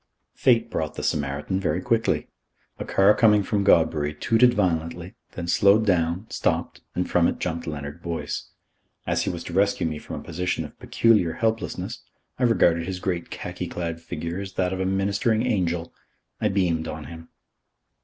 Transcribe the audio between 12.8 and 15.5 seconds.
his great khaki clad figure as that of a ministering